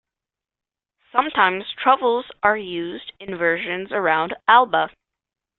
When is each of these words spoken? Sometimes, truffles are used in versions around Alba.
Sometimes, 1.11 1.63
truffles 1.77 2.25
are 2.41 2.57
used 2.57 3.11
in 3.19 3.37
versions 3.37 3.91
around 3.91 4.35
Alba. 4.47 4.89